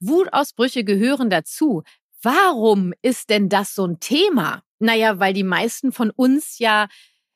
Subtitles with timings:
[0.00, 1.82] Wutausbrüche gehören dazu.
[2.22, 4.62] Warum ist denn das so ein Thema?
[4.78, 6.88] Naja, weil die meisten von uns ja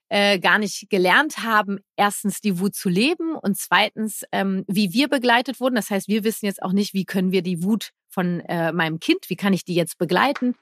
[0.08, 5.08] äh, gar nicht gelernt haben, erstens die Wut zu leben und zweitens, ähm, wie wir
[5.08, 5.74] begleitet wurden.
[5.74, 9.00] Das heißt, wir wissen jetzt auch nicht, wie können wir die Wut von äh, meinem
[9.00, 10.54] Kind, wie kann ich die jetzt begleiten.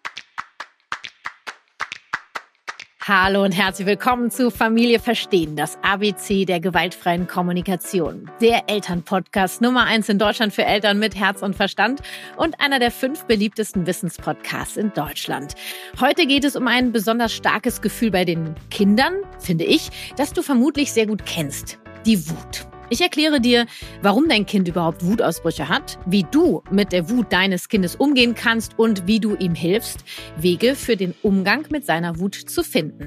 [3.05, 8.31] Hallo und herzlich willkommen zu Familie Verstehen, das ABC der gewaltfreien Kommunikation.
[8.41, 12.01] Der Elternpodcast Nummer eins in Deutschland für Eltern mit Herz und Verstand
[12.37, 15.57] und einer der fünf beliebtesten Wissenspodcasts in Deutschland.
[16.01, 20.43] Heute geht es um ein besonders starkes Gefühl bei den Kindern, finde ich, das du
[20.43, 21.81] vermutlich sehr gut kennst.
[22.07, 22.69] Die Wut.
[22.93, 23.65] Ich erkläre dir,
[24.03, 28.79] warum dein Kind überhaupt Wutausbrüche hat, wie du mit der Wut deines Kindes umgehen kannst
[28.79, 30.01] und wie du ihm hilfst,
[30.37, 33.07] Wege für den Umgang mit seiner Wut zu finden.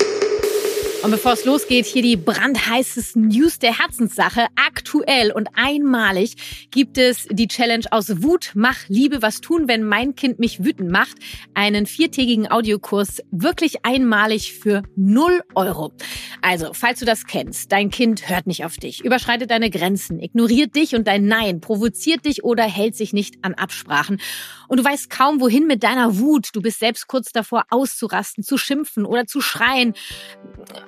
[1.05, 4.47] Und bevor es losgeht, hier die brandheißesten News der Herzenssache.
[4.55, 10.15] Aktuell und einmalig gibt es die Challenge aus Wut, Mach Liebe, was tun, wenn mein
[10.15, 11.15] Kind mich wütend macht.
[11.53, 15.91] Einen viertägigen Audiokurs, wirklich einmalig für 0 Euro.
[16.41, 20.75] Also, falls du das kennst, dein Kind hört nicht auf dich, überschreitet deine Grenzen, ignoriert
[20.75, 24.19] dich und dein Nein, provoziert dich oder hält sich nicht an Absprachen.
[24.67, 26.49] Und du weißt kaum, wohin mit deiner Wut.
[26.53, 29.93] Du bist selbst kurz davor auszurasten, zu schimpfen oder zu schreien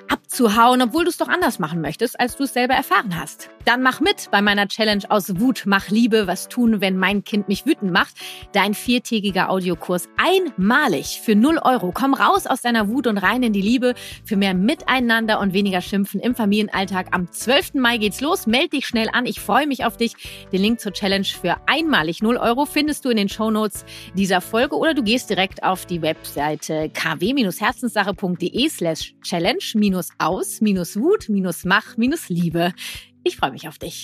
[0.10, 3.50] abzuhauen, obwohl du es doch anders machen möchtest, als du es selber erfahren hast.
[3.66, 7.50] Dann mach mit bei meiner Challenge aus Wut, mach Liebe, was tun, wenn mein Kind
[7.50, 8.16] mich wütend macht.
[8.54, 11.92] Dein viertägiger Audiokurs einmalig für 0 Euro.
[11.94, 15.82] Komm raus aus deiner Wut und rein in die Liebe für mehr Miteinander und weniger
[15.82, 17.08] Schimpfen im Familienalltag.
[17.12, 17.74] Am 12.
[17.74, 18.48] Mai geht's los.
[18.48, 19.26] Meld dich schnell an.
[19.26, 20.14] Ich freue mich auf dich.
[20.54, 23.84] Den Link zur Challenge für einmalig 0 Euro findest du in den Shownotes
[24.14, 30.96] dieser Folge oder du gehst direkt auf die Webseite kw-herzenssache.de slash challenge minus aus, minus
[30.96, 32.72] Wut, minus Mach, minus Liebe.
[33.24, 34.04] Ich freue mich auf dich.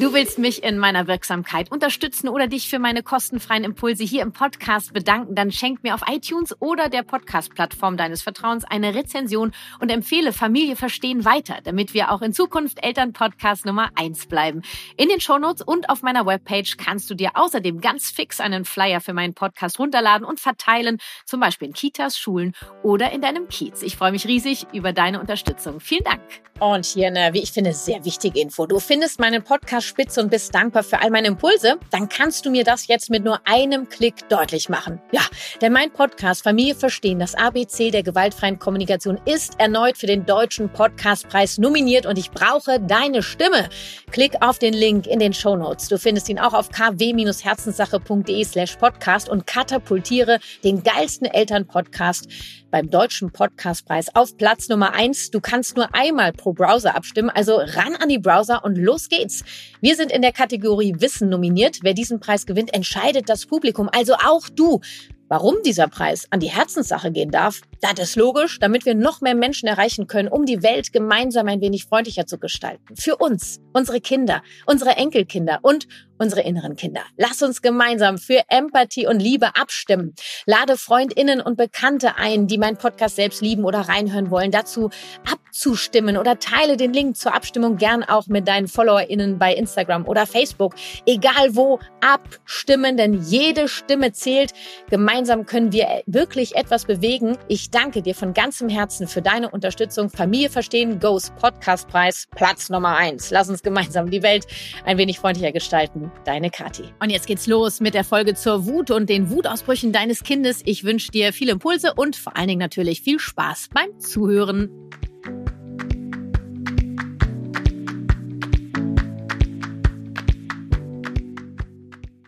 [0.00, 4.32] Du willst mich in meiner Wirksamkeit unterstützen oder dich für meine kostenfreien Impulse hier im
[4.32, 9.92] Podcast bedanken, dann schenk mir auf iTunes oder der Podcast-Plattform deines Vertrauens eine Rezension und
[9.92, 14.62] empfehle Familie verstehen weiter, damit wir auch in Zukunft Elternpodcast Nummer eins bleiben.
[14.96, 19.00] In den Shownotes und auf meiner Webpage kannst du dir außerdem ganz fix einen Flyer
[19.00, 23.82] für meinen Podcast runterladen und verteilen, zum Beispiel in Kitas, Schulen oder in deinem Kiez.
[23.82, 25.78] Ich freue mich riesig über deine Unterstützung.
[25.78, 26.20] Vielen Dank.
[26.60, 28.66] Und hier eine, wie ich finde, sehr wichtige Info.
[28.66, 32.50] Du findest meinen Podcast spitze und bist dankbar für all meine Impulse, dann kannst du
[32.50, 35.00] mir das jetzt mit nur einem Klick deutlich machen.
[35.10, 35.22] Ja,
[35.60, 40.72] denn mein Podcast Familie verstehen, das ABC der gewaltfreien Kommunikation ist erneut für den deutschen
[40.72, 43.68] Podcastpreis nominiert und ich brauche deine Stimme.
[44.12, 45.88] Klick auf den Link in den Show Notes.
[45.88, 52.28] Du findest ihn auch auf kw-herzenssache.de slash podcast und katapultiere den geilsten Elternpodcast
[52.74, 55.30] beim Deutschen Podcastpreis auf Platz Nummer eins.
[55.30, 59.44] Du kannst nur einmal pro Browser abstimmen, also ran an die Browser und los geht's.
[59.80, 61.78] Wir sind in der Kategorie Wissen nominiert.
[61.82, 64.80] Wer diesen Preis gewinnt, entscheidet das Publikum, also auch du.
[65.28, 67.60] Warum dieser Preis an die Herzenssache gehen darf,
[67.92, 71.60] das ist logisch, damit wir noch mehr Menschen erreichen können, um die Welt gemeinsam ein
[71.60, 72.96] wenig freundlicher zu gestalten.
[72.96, 75.86] Für uns, unsere Kinder, unsere Enkelkinder und
[76.18, 77.02] unsere inneren Kinder.
[77.16, 80.14] Lass uns gemeinsam für Empathie und Liebe abstimmen.
[80.46, 84.90] Lade Freundinnen und Bekannte ein, die meinen Podcast selbst lieben oder reinhören wollen, dazu
[85.30, 90.26] abzustimmen oder teile den Link zur Abstimmung gern auch mit deinen FollowerInnen bei Instagram oder
[90.26, 90.74] Facebook.
[91.06, 94.52] Egal wo, abstimmen, denn jede Stimme zählt.
[94.90, 97.36] Gemeinsam können wir wirklich etwas bewegen.
[97.48, 100.08] Ich danke dir von ganzem Herzen für deine Unterstützung.
[100.08, 103.30] Familie verstehen, Goes Podcastpreis, Platz Nummer eins.
[103.30, 104.46] Lass uns gemeinsam die Welt
[104.84, 106.12] ein wenig freundlicher gestalten.
[106.24, 106.84] Deine Kathi.
[107.00, 110.62] Und jetzt geht's los mit der Folge zur Wut und den Wutausbrüchen deines Kindes.
[110.64, 114.70] Ich wünsche dir viele Impulse und vor allen Dingen natürlich viel Spaß beim Zuhören.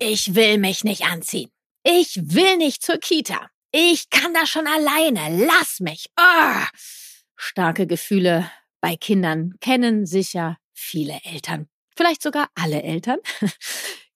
[0.01, 1.51] Ich will mich nicht anziehen.
[1.85, 3.49] Ich will nicht zur Kita.
[3.79, 5.45] Ich kann das schon alleine.
[5.45, 6.07] Lass mich.
[6.19, 6.63] Oh.
[7.37, 8.51] Starke Gefühle
[8.81, 11.69] bei Kindern kennen sicher viele Eltern.
[11.95, 13.19] Vielleicht sogar alle Eltern.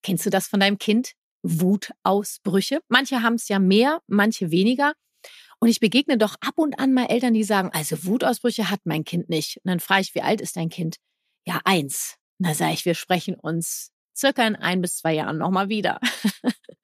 [0.02, 1.12] Kennst du das von deinem Kind?
[1.42, 2.80] Wutausbrüche.
[2.88, 4.94] Manche haben es ja mehr, manche weniger.
[5.58, 9.04] Und ich begegne doch ab und an mal Eltern, die sagen, also Wutausbrüche hat mein
[9.04, 9.58] Kind nicht.
[9.58, 10.96] Und dann frage ich, wie alt ist dein Kind?
[11.44, 12.16] Ja, eins.
[12.38, 16.00] Na, sage ich, wir sprechen uns circa in ein bis zwei Jahren nochmal wieder.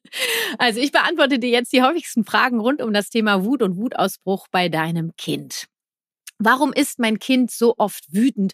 [0.58, 4.46] Also ich beantworte dir jetzt die häufigsten Fragen rund um das Thema Wut und Wutausbruch
[4.50, 5.66] bei deinem Kind.
[6.38, 8.52] Warum ist mein Kind so oft wütend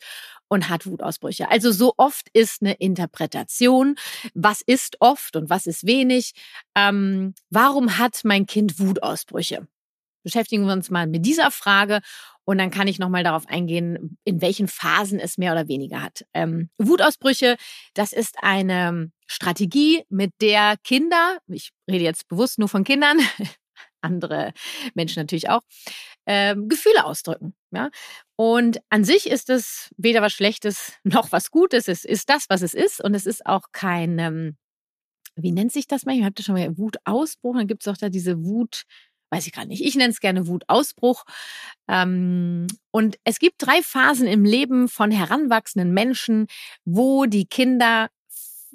[0.48, 1.50] und hat Wutausbrüche?
[1.50, 3.96] Also so oft ist eine Interpretation.
[4.34, 6.32] Was ist oft und was ist wenig?
[6.76, 9.66] Ähm, warum hat mein Kind Wutausbrüche?
[10.22, 12.00] Beschäftigen wir uns mal mit dieser Frage
[12.44, 16.24] und dann kann ich nochmal darauf eingehen, in welchen Phasen es mehr oder weniger hat.
[16.34, 17.56] Ähm, Wutausbrüche,
[17.94, 23.18] das ist eine Strategie, mit der Kinder, ich rede jetzt bewusst nur von Kindern,
[24.00, 24.52] andere
[24.94, 25.62] Menschen natürlich auch,
[26.26, 27.54] ähm, Gefühle ausdrücken.
[27.70, 27.90] Ja?
[28.36, 31.88] Und an sich ist es weder was Schlechtes noch was Gutes.
[31.88, 33.02] Es ist das, was es ist.
[33.02, 34.56] Und es ist auch kein, ähm,
[35.36, 36.26] wie nennt sich das manchmal?
[36.26, 37.56] Habt ihr schon mal Wutausbruch?
[37.56, 38.82] Dann gibt es auch da diese Wut,
[39.32, 39.82] weiß ich gar nicht.
[39.82, 41.24] Ich nenne es gerne Wutausbruch.
[41.88, 46.46] Ähm, und es gibt drei Phasen im Leben von heranwachsenden Menschen,
[46.84, 48.10] wo die Kinder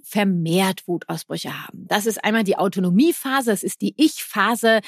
[0.04, 1.86] vermehrt Wutausbrüche haben.
[1.88, 4.80] Das ist einmal die Autonomiephase, das ist die Ich-Phase,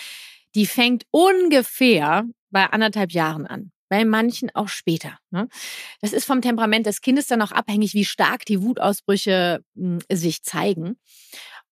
[0.55, 3.71] die fängt ungefähr bei anderthalb Jahren an.
[3.89, 5.17] Bei manchen auch später.
[5.31, 5.49] Ne?
[5.99, 10.43] Das ist vom Temperament des Kindes dann auch abhängig, wie stark die Wutausbrüche hm, sich
[10.43, 10.99] zeigen.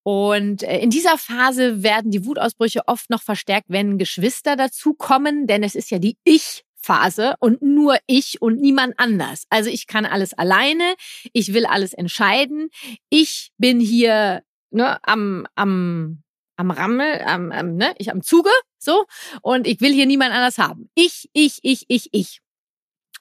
[0.07, 5.63] Und äh, in dieser Phase werden die Wutausbrüche oft noch verstärkt, wenn Geschwister dazukommen, denn
[5.63, 9.43] es ist ja die Ich-Phase und nur ich und niemand anders.
[9.49, 10.95] Also ich kann alles alleine,
[11.33, 12.69] ich will alles entscheiden,
[13.09, 16.23] ich bin hier ne, am, am,
[16.55, 19.03] am Rammel, am, am, ne, ich am Zuge, so,
[19.41, 20.89] und ich will hier niemand anders haben.
[20.95, 22.39] Ich, ich, ich, ich, ich.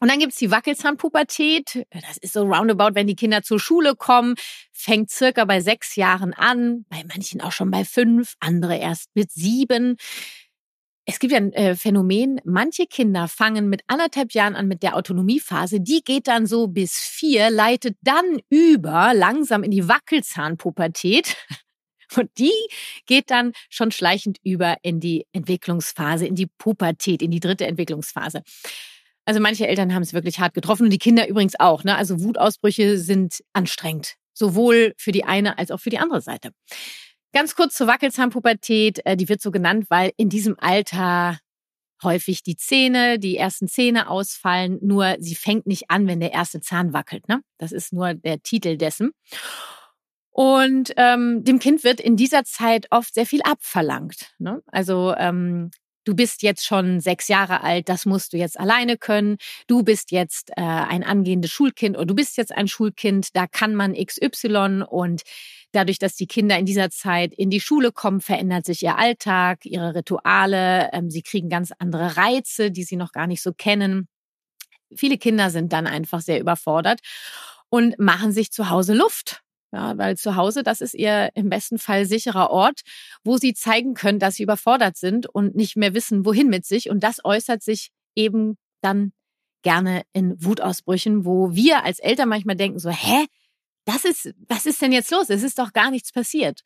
[0.01, 1.87] Und dann gibt's die Wackelzahnpubertät.
[1.91, 4.35] Das ist so roundabout, wenn die Kinder zur Schule kommen,
[4.73, 9.31] fängt circa bei sechs Jahren an, bei manchen auch schon bei fünf, andere erst mit
[9.33, 9.97] sieben.
[11.09, 14.97] Es gibt ja ein äh, Phänomen, manche Kinder fangen mit anderthalb Jahren an mit der
[14.97, 21.37] Autonomiephase, die geht dann so bis vier, leitet dann über langsam in die Wackelzahnpubertät.
[22.17, 22.53] Und die
[23.07, 28.43] geht dann schon schleichend über in die Entwicklungsphase, in die Pubertät, in die dritte Entwicklungsphase.
[29.27, 31.85] Also manche Eltern haben es wirklich hart getroffen und die Kinder übrigens auch.
[31.85, 31.97] Ne?
[31.97, 36.53] Also Wutausbrüche sind anstrengend, sowohl für die eine als auch für die andere Seite.
[37.33, 39.05] Ganz kurz zur Wackelzahnpubertät.
[39.05, 41.39] Äh, die wird so genannt, weil in diesem Alter
[42.03, 44.79] häufig die Zähne, die ersten Zähne ausfallen.
[44.81, 47.29] Nur sie fängt nicht an, wenn der erste Zahn wackelt.
[47.29, 47.43] Ne?
[47.59, 49.11] Das ist nur der Titel dessen.
[50.31, 54.35] Und ähm, dem Kind wird in dieser Zeit oft sehr viel abverlangt.
[54.39, 54.63] Ne?
[54.67, 55.71] Also ähm,
[56.07, 59.37] du bist jetzt schon sechs Jahre alt, das musst du jetzt alleine können.
[59.67, 63.75] Du bist jetzt äh, ein angehendes Schulkind oder du bist jetzt ein Schulkind, da kann
[63.75, 65.23] man XY und
[65.73, 69.67] dadurch, dass die Kinder in dieser Zeit in die Schule kommen, verändert sich ihr Alltag,
[69.67, 74.09] ihre Rituale, ähm, sie kriegen ganz andere Reize, die sie noch gar nicht so kennen.
[74.95, 77.01] Viele Kinder sind dann einfach sehr überfordert
[77.69, 79.43] und machen sich zu Hause Luft.
[79.73, 82.83] Ja, weil zu Hause, das ist ihr im besten Fall sicherer Ort,
[83.25, 86.89] wo sie zeigen können, dass sie überfordert sind und nicht mehr wissen, wohin mit sich.
[86.89, 89.13] Und das äußert sich eben dann
[89.63, 93.27] gerne in Wutausbrüchen, wo wir als Eltern manchmal denken so, hä?
[93.85, 95.31] Das ist, was ist denn jetzt los?
[95.31, 96.61] Es ist doch gar nichts passiert.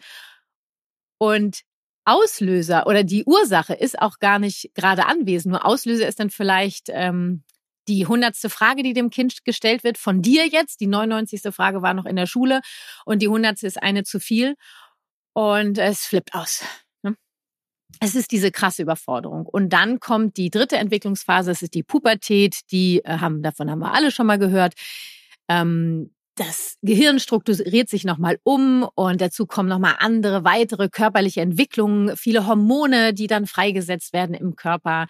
[1.18, 1.62] Und
[2.04, 5.52] Auslöser oder die Ursache ist auch gar nicht gerade anwesend.
[5.52, 7.44] Nur Auslöser ist dann vielleicht ähm,
[7.90, 10.80] die hundertste Frage, die dem Kind gestellt wird, von dir jetzt.
[10.80, 11.52] Die 99.
[11.52, 12.60] Frage war noch in der Schule
[13.04, 14.54] und die hundertste ist eine zu viel.
[15.32, 16.64] Und es flippt aus.
[17.02, 17.16] Ne?
[18.00, 19.46] Es ist diese krasse Überforderung.
[19.46, 23.80] Und dann kommt die dritte Entwicklungsphase, es ist die Pubertät, die äh, haben, davon haben
[23.80, 24.74] wir alle schon mal gehört.
[25.48, 32.16] Ähm, das Gehirn strukturiert sich nochmal um und dazu kommen nochmal andere, weitere körperliche Entwicklungen,
[32.16, 35.06] viele Hormone, die dann freigesetzt werden im Körper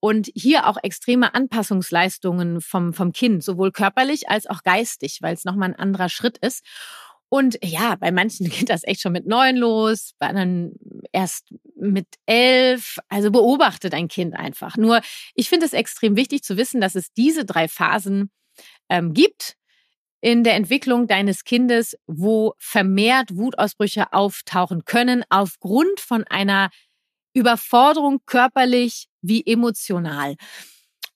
[0.00, 5.44] und hier auch extreme Anpassungsleistungen vom, vom Kind, sowohl körperlich als auch geistig, weil es
[5.44, 6.64] nochmal ein anderer Schritt ist.
[7.28, 10.72] Und ja, bei manchen geht das echt schon mit neun los, bei anderen
[11.12, 12.98] erst mit elf.
[13.08, 14.76] Also beobachtet ein Kind einfach.
[14.76, 15.02] Nur
[15.36, 18.32] ich finde es extrem wichtig zu wissen, dass es diese drei Phasen
[18.88, 19.56] ähm, gibt
[20.24, 26.70] in der Entwicklung deines Kindes, wo vermehrt Wutausbrüche auftauchen können aufgrund von einer
[27.34, 30.36] Überforderung körperlich wie emotional.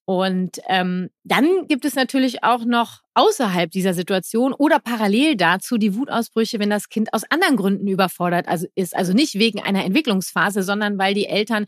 [0.05, 5.95] Und ähm, dann gibt es natürlich auch noch außerhalb dieser Situation oder parallel dazu die
[5.95, 8.95] Wutausbrüche, wenn das Kind aus anderen Gründen überfordert also ist.
[8.95, 11.65] Also nicht wegen einer Entwicklungsphase, sondern weil die Eltern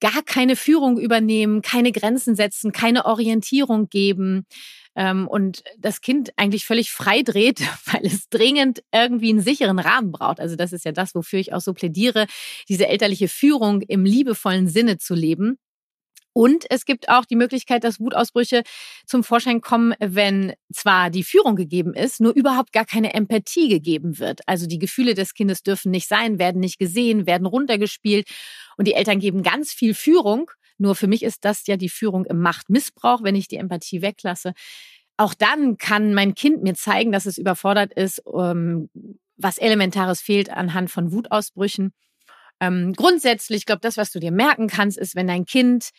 [0.00, 4.46] gar keine Führung übernehmen, keine Grenzen setzen, keine Orientierung geben,
[4.98, 10.10] ähm, und das Kind eigentlich völlig frei dreht, weil es dringend irgendwie einen sicheren Rahmen
[10.10, 10.40] braucht.
[10.40, 12.26] Also das ist ja das, wofür ich auch so plädiere,
[12.68, 15.56] diese elterliche Führung im liebevollen Sinne zu leben.
[16.32, 18.62] Und es gibt auch die Möglichkeit, dass Wutausbrüche
[19.06, 24.18] zum Vorschein kommen, wenn zwar die Führung gegeben ist, nur überhaupt gar keine Empathie gegeben
[24.18, 24.40] wird.
[24.46, 28.28] Also die Gefühle des Kindes dürfen nicht sein, werden nicht gesehen, werden runtergespielt
[28.76, 32.24] und die Eltern geben ganz viel Führung, nur für mich ist das ja die Führung
[32.24, 34.54] im Machtmissbrauch, wenn ich die Empathie weglasse.
[35.16, 38.88] Auch dann kann mein Kind mir zeigen, dass es überfordert ist, ähm,
[39.36, 41.92] was Elementares fehlt anhand von Wutausbrüchen.
[42.60, 45.90] Ähm, grundsätzlich, ich glaube, das, was du dir merken kannst, ist, wenn dein Kind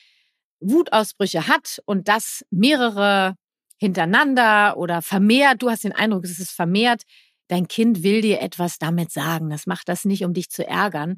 [0.61, 3.35] Wutausbrüche hat und das mehrere
[3.77, 7.03] hintereinander oder vermehrt, du hast den Eindruck, es ist vermehrt,
[7.47, 9.49] dein Kind will dir etwas damit sagen.
[9.49, 11.17] Das macht das nicht, um dich zu ärgern.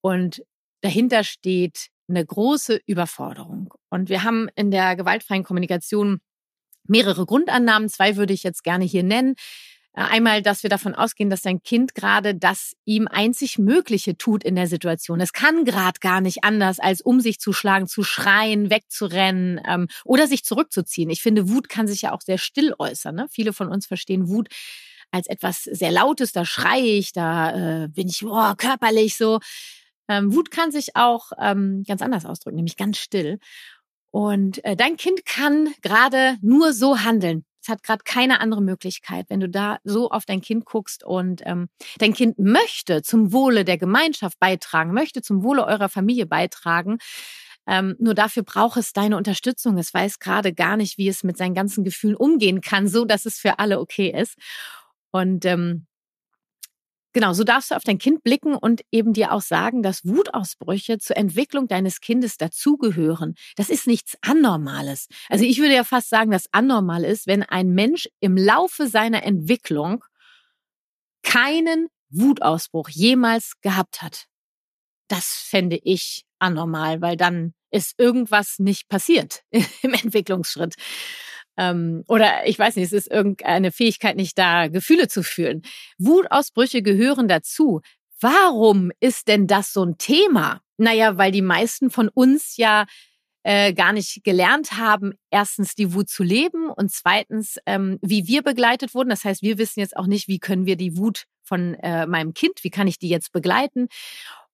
[0.00, 0.42] Und
[0.82, 3.74] dahinter steht eine große Überforderung.
[3.90, 6.20] Und wir haben in der gewaltfreien Kommunikation
[6.86, 7.88] mehrere Grundannahmen.
[7.88, 9.34] Zwei würde ich jetzt gerne hier nennen.
[9.94, 14.44] Äh, einmal, dass wir davon ausgehen, dass dein Kind gerade das ihm einzig Mögliche tut
[14.44, 15.20] in der Situation.
[15.20, 19.86] Es kann gerade gar nicht anders, als um sich zu schlagen, zu schreien, wegzurennen ähm,
[20.04, 21.10] oder sich zurückzuziehen.
[21.10, 23.14] Ich finde, Wut kann sich ja auch sehr still äußern.
[23.14, 23.26] Ne?
[23.30, 24.48] Viele von uns verstehen Wut
[25.10, 29.38] als etwas sehr Lautes, da schreie ich, da äh, bin ich oh, körperlich so.
[30.08, 33.38] Ähm, Wut kann sich auch ähm, ganz anders ausdrücken, nämlich ganz still.
[34.10, 37.44] Und äh, dein Kind kann gerade nur so handeln.
[37.60, 41.40] Es hat gerade keine andere Möglichkeit, wenn du da so auf dein Kind guckst und
[41.46, 41.68] ähm,
[41.98, 46.98] dein Kind möchte zum Wohle der Gemeinschaft beitragen, möchte zum Wohle eurer Familie beitragen.
[47.66, 49.78] Ähm, nur dafür braucht es deine Unterstützung.
[49.78, 53.24] Es weiß gerade gar nicht, wie es mit seinen ganzen Gefühlen umgehen kann, so dass
[53.24, 54.36] es für alle okay ist.
[55.10, 55.86] Und ähm,
[57.14, 60.98] Genau, so darfst du auf dein Kind blicken und eben dir auch sagen, dass Wutausbrüche
[60.98, 63.36] zur Entwicklung deines Kindes dazugehören.
[63.54, 65.06] Das ist nichts Anormales.
[65.28, 69.22] Also ich würde ja fast sagen, dass anormal ist, wenn ein Mensch im Laufe seiner
[69.22, 70.04] Entwicklung
[71.22, 74.26] keinen Wutausbruch jemals gehabt hat.
[75.06, 79.42] Das fände ich anormal, weil dann ist irgendwas nicht passiert
[79.82, 80.74] im Entwicklungsschritt.
[81.56, 85.62] Ähm, oder ich weiß nicht, es ist irgendeine Fähigkeit nicht da, Gefühle zu fühlen.
[85.98, 87.80] Wutausbrüche gehören dazu.
[88.20, 90.60] Warum ist denn das so ein Thema?
[90.76, 92.86] Naja, weil die meisten von uns ja
[93.44, 98.42] äh, gar nicht gelernt haben, erstens die Wut zu leben und zweitens, ähm, wie wir
[98.42, 99.10] begleitet wurden.
[99.10, 102.32] Das heißt, wir wissen jetzt auch nicht, wie können wir die Wut von äh, meinem
[102.32, 103.88] Kind, wie kann ich die jetzt begleiten?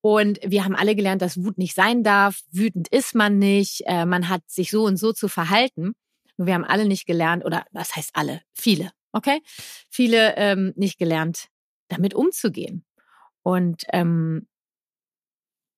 [0.03, 2.41] Und wir haben alle gelernt, dass Wut nicht sein darf.
[2.51, 3.83] Wütend ist man nicht.
[3.87, 5.93] Äh, man hat sich so und so zu verhalten.
[6.47, 8.43] Wir haben alle nicht gelernt, oder was heißt alle?
[8.55, 9.43] Viele, okay?
[9.91, 11.49] Viele ähm, nicht gelernt,
[11.89, 12.85] damit umzugehen.
[13.43, 14.47] Und ähm,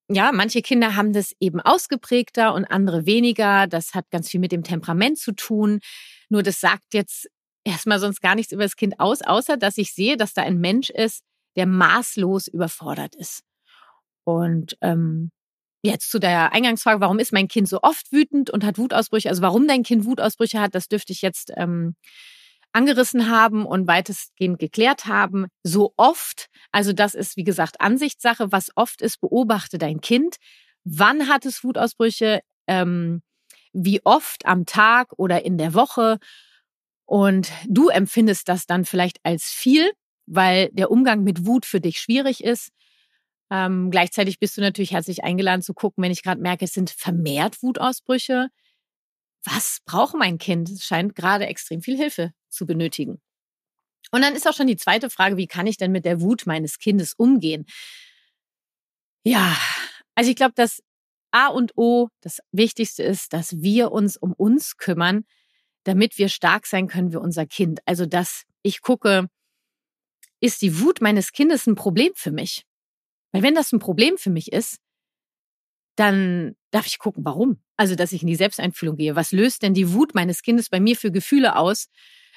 [0.08, 3.66] ja, manche Kinder haben das eben ausgeprägter und andere weniger.
[3.66, 5.80] Das hat ganz viel mit dem Temperament zu tun.
[6.28, 7.28] Nur das sagt jetzt
[7.64, 10.58] erstmal sonst gar nichts über das Kind aus, außer dass ich sehe, dass da ein
[10.58, 11.22] Mensch ist,
[11.56, 13.42] der maßlos überfordert ist.
[14.24, 15.30] Und ähm,
[15.82, 19.28] Jetzt zu der Eingangsfrage, warum ist mein Kind so oft wütend und hat Wutausbrüche?
[19.28, 21.96] Also warum dein Kind Wutausbrüche hat, das dürfte ich jetzt ähm,
[22.72, 25.46] angerissen haben und weitestgehend geklärt haben.
[25.64, 30.36] So oft, also das ist wie gesagt Ansichtssache, was oft ist, beobachte dein Kind.
[30.84, 32.40] Wann hat es Wutausbrüche?
[32.68, 33.22] Ähm,
[33.72, 36.18] wie oft am Tag oder in der Woche?
[37.06, 39.90] Und du empfindest das dann vielleicht als viel,
[40.26, 42.70] weil der Umgang mit Wut für dich schwierig ist.
[43.52, 46.88] Ähm, gleichzeitig bist du natürlich herzlich eingeladen zu gucken, wenn ich gerade merke, es sind
[46.88, 48.48] vermehrt Wutausbrüche.
[49.44, 50.70] Was braucht mein Kind?
[50.70, 53.20] Es scheint gerade extrem viel Hilfe zu benötigen.
[54.10, 56.46] Und dann ist auch schon die zweite Frage, wie kann ich denn mit der Wut
[56.46, 57.66] meines Kindes umgehen?
[59.24, 59.54] Ja,
[60.14, 60.82] also ich glaube, das
[61.30, 65.24] A und O, das Wichtigste ist, dass wir uns um uns kümmern,
[65.84, 67.80] damit wir stark sein können wie unser Kind.
[67.86, 69.28] Also, dass ich gucke,
[70.40, 72.64] ist die Wut meines Kindes ein Problem für mich?
[73.32, 74.78] Weil wenn das ein Problem für mich ist,
[75.96, 77.60] dann darf ich gucken, warum.
[77.76, 79.16] Also, dass ich in die Selbsteinfühlung gehe.
[79.16, 81.88] Was löst denn die Wut meines Kindes bei mir für Gefühle aus?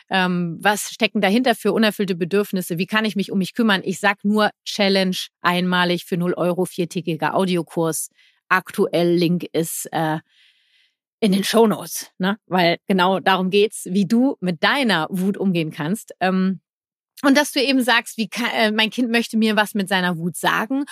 [0.10, 2.78] Ähm, was stecken dahinter für unerfüllte Bedürfnisse?
[2.78, 3.82] Wie kann ich mich um mich kümmern?
[3.84, 8.10] Ich sag nur Challenge einmalig für 0 Euro, viertägiger Audiokurs.
[8.50, 10.20] Aktuell Link ist äh,
[11.20, 12.38] in den Show Notes, ne?
[12.46, 16.14] Weil genau darum geht's, wie du mit deiner Wut umgehen kannst.
[16.20, 16.60] Ähm,
[17.24, 20.18] und dass du eben sagst, wie kann, äh, mein Kind möchte mir was mit seiner
[20.18, 20.86] Wut sagen.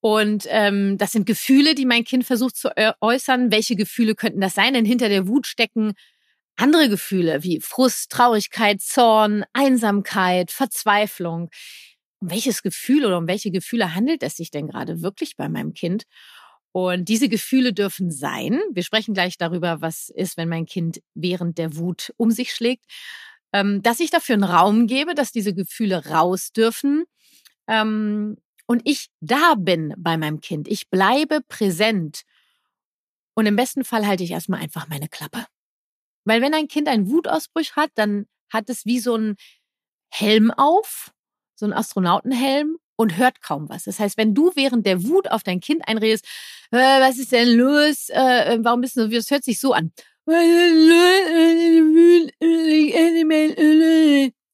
[0.00, 2.70] Und ähm, das sind Gefühle, die mein Kind versucht zu
[3.00, 3.50] äußern.
[3.50, 4.74] Welche Gefühle könnten das sein?
[4.74, 5.94] Denn hinter der Wut stecken
[6.56, 11.50] andere Gefühle wie Frust, Traurigkeit, Zorn, Einsamkeit, Verzweiflung.
[12.20, 15.74] Um welches Gefühl oder um welche Gefühle handelt es sich denn gerade wirklich bei meinem
[15.74, 16.04] Kind?
[16.72, 18.60] Und diese Gefühle dürfen sein.
[18.70, 22.84] Wir sprechen gleich darüber, was ist, wenn mein Kind während der Wut um sich schlägt
[23.52, 27.04] ähm, dass ich dafür einen Raum gebe, dass diese Gefühle raus dürfen.
[27.66, 28.36] Ähm,
[28.66, 30.68] und ich da bin bei meinem Kind.
[30.68, 32.22] Ich bleibe präsent.
[33.34, 35.46] Und im besten Fall halte ich erstmal einfach meine Klappe.
[36.24, 39.36] Weil wenn ein Kind einen Wutausbruch hat, dann hat es wie so ein
[40.10, 41.12] Helm auf,
[41.54, 43.84] so ein Astronautenhelm und hört kaum was.
[43.84, 46.24] Das heißt, wenn du während der Wut auf dein Kind einredest,
[46.72, 48.08] äh, was ist denn los?
[48.08, 49.92] Äh, äh warum bist du, das hört sich so an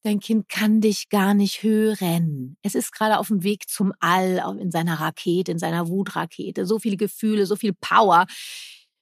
[0.05, 2.57] Dein Kind kann dich gar nicht hören.
[2.62, 6.67] Es ist gerade auf dem Weg zum All, in seiner Rakete, in seiner Wutrakete.
[6.67, 8.26] So viele Gefühle, so viel Power.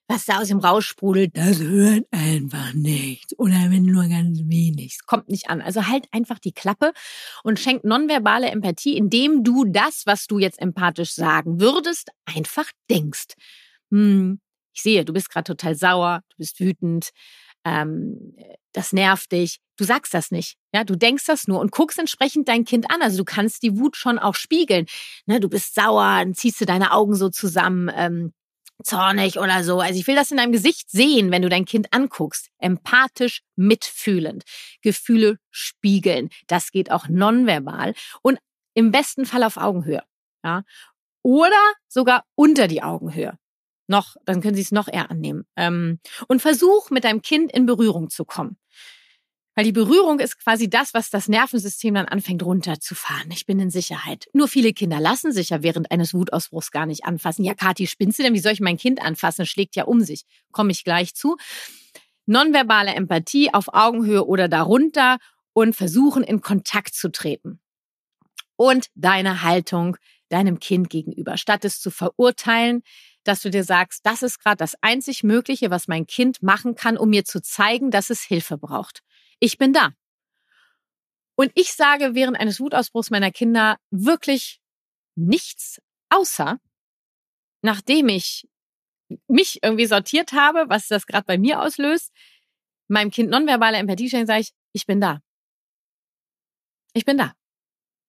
[0.09, 3.37] Was da aus ihm raussprudelt, das hört einfach nichts.
[3.39, 4.99] Oder wenn nur ganz wenig.
[5.07, 5.61] Kommt nicht an.
[5.61, 6.93] Also halt einfach die Klappe
[7.45, 13.35] und schenk nonverbale Empathie, indem du das, was du jetzt empathisch sagen würdest, einfach denkst.
[13.91, 14.41] Hm,
[14.81, 17.11] ich sehe, du bist gerade total sauer, du bist wütend,
[17.65, 18.35] ähm,
[18.73, 19.59] das nervt dich.
[19.77, 20.57] Du sagst das nicht.
[20.73, 23.03] Ja, du denkst das nur und guckst entsprechend dein Kind an.
[23.03, 24.87] Also du kannst die Wut schon auch spiegeln.
[25.27, 28.33] Ne, du bist sauer, dann ziehst du deine Augen so zusammen, ähm,
[28.83, 29.81] zornig oder so.
[29.81, 32.49] Also ich will das in deinem Gesicht sehen, wenn du dein Kind anguckst.
[32.59, 34.45] Empathisch, mitfühlend.
[34.81, 36.31] Gefühle spiegeln.
[36.47, 38.39] Das geht auch nonverbal und
[38.73, 40.03] im besten Fall auf Augenhöhe.
[40.43, 40.63] Ja,
[41.23, 43.37] oder sogar unter die Augenhöhe
[43.91, 45.45] noch, dann können sie es noch eher annehmen.
[45.57, 48.57] Ähm, und versuch mit deinem Kind in Berührung zu kommen.
[49.55, 53.31] Weil die Berührung ist quasi das, was das Nervensystem dann anfängt runterzufahren.
[53.33, 54.29] Ich bin in Sicherheit.
[54.33, 57.45] Nur viele Kinder lassen sich ja während eines Wutausbruchs gar nicht anfassen.
[57.45, 58.33] Ja, Kathi, spinnst du denn?
[58.33, 59.45] Wie soll ich mein Kind anfassen?
[59.45, 60.23] Schlägt ja um sich.
[60.53, 61.37] Komme ich gleich zu.
[62.27, 65.19] Nonverbale Empathie auf Augenhöhe oder darunter
[65.53, 67.61] und versuchen in Kontakt zu treten.
[68.57, 69.97] Und deine Haltung
[70.31, 71.37] deinem Kind gegenüber.
[71.37, 72.83] Statt es zu verurteilen,
[73.31, 76.99] dass du dir sagst, das ist gerade das einzig Mögliche, was mein Kind machen kann,
[76.99, 79.05] um mir zu zeigen, dass es Hilfe braucht.
[79.39, 79.91] Ich bin da.
[81.37, 84.61] Und ich sage während eines Wutausbruchs meiner Kinder wirklich
[85.15, 86.59] nichts, außer
[87.63, 88.49] nachdem ich
[89.29, 92.13] mich irgendwie sortiert habe, was das gerade bei mir auslöst,
[92.89, 95.21] meinem Kind nonverbale Empathie schenken, sage ich, ich bin da.
[96.95, 97.33] Ich bin da.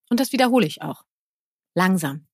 [0.09, 1.03] Und das wiederhole ich auch.
[1.75, 2.30] Langsam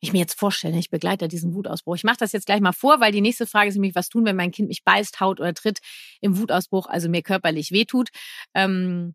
[0.00, 1.96] ich mir jetzt vorstelle, ich begleite diesen Wutausbruch.
[1.96, 4.24] Ich mache das jetzt gleich mal vor, weil die nächste Frage ist nämlich, was tun,
[4.24, 5.78] wenn mein Kind mich beißt, haut oder tritt
[6.20, 8.08] im Wutausbruch, also mir körperlich wehtut.
[8.54, 9.14] Ähm,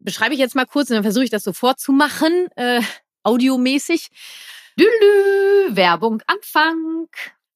[0.00, 2.80] beschreibe ich jetzt mal kurz und dann versuche ich das sofort zu machen, äh,
[3.22, 4.08] audiomäßig.
[4.78, 7.08] Dülü, Werbung, Anfang.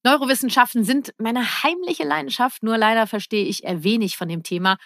[0.03, 4.77] Neurowissenschaften sind meine heimliche Leidenschaft, nur leider verstehe ich eher wenig von dem Thema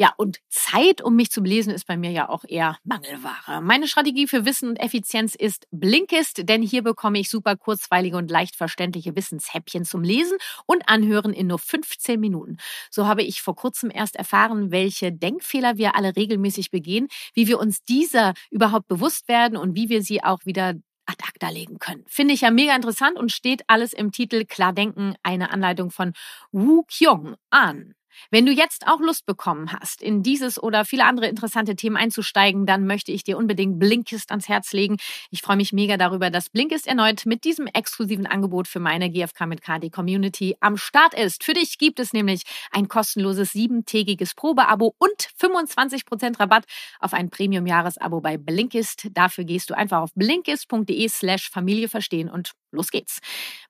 [0.00, 3.60] ja, und Zeit, um mich zu belesen, ist bei mir ja auch eher Mangelware.
[3.60, 8.30] Meine Strategie für Wissen und Effizienz ist Blinkist, denn hier bekomme ich super kurzweilige und
[8.30, 12.58] leicht verständliche Wissenshäppchen zum Lesen und Anhören in nur 15 Minuten.
[12.92, 17.58] So habe ich vor kurzem erst erfahren, welche Denkfehler wir alle regelmäßig begehen, wie wir
[17.58, 20.74] uns dieser überhaupt bewusst werden und wie wir sie auch wieder
[21.06, 22.04] ad acta legen können.
[22.06, 26.12] Finde ich ja mega interessant und steht alles im Titel Klar Denken, eine Anleitung von
[26.52, 27.94] Wu Kyung an.
[28.30, 32.66] Wenn du jetzt auch Lust bekommen hast, in dieses oder viele andere interessante Themen einzusteigen,
[32.66, 34.96] dann möchte ich dir unbedingt Blinkist ans Herz legen.
[35.30, 39.46] Ich freue mich mega darüber, dass Blinkist erneut mit diesem exklusiven Angebot für meine GFK
[39.46, 41.44] mit KD Community am Start ist.
[41.44, 46.64] Für dich gibt es nämlich ein kostenloses siebentägiges Probeabo und 25% Rabatt
[47.00, 49.08] auf ein Premium-Jahresabo bei Blinkist.
[49.12, 53.18] Dafür gehst du einfach auf blinkist.de slash Familie verstehen und los geht's.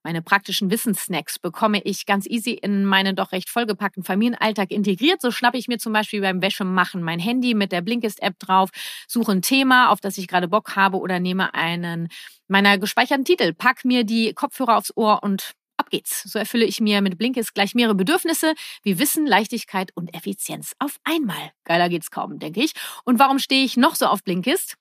[0.03, 5.21] Meine praktischen Wissenssnacks bekomme ich ganz easy in meinen doch recht vollgepackten Familienalltag integriert.
[5.21, 8.71] So schnappe ich mir zum Beispiel beim Wäschemachen mein Handy mit der Blinkist-App drauf,
[9.07, 12.09] suche ein Thema, auf das ich gerade Bock habe oder nehme einen
[12.49, 16.23] meiner gespeicherten Titel, pack mir die Kopfhörer aufs Ohr und ab geht's.
[16.25, 20.99] So erfülle ich mir mit Blinkist gleich mehrere Bedürfnisse wie Wissen, Leichtigkeit und Effizienz auf
[21.05, 21.53] einmal.
[21.65, 22.73] Geiler geht's kaum, denke ich.
[23.05, 24.77] Und warum stehe ich noch so auf Blinkist?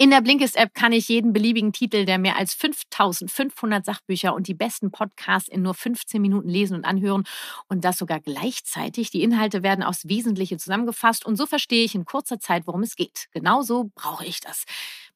[0.00, 4.54] In der Blinkist-App kann ich jeden beliebigen Titel der mehr als 5500 Sachbücher und die
[4.54, 7.24] besten Podcasts in nur 15 Minuten lesen und anhören
[7.66, 9.10] und das sogar gleichzeitig.
[9.10, 12.94] Die Inhalte werden aufs Wesentliche zusammengefasst und so verstehe ich in kurzer Zeit, worum es
[12.94, 13.26] geht.
[13.32, 14.66] Genauso brauche ich das.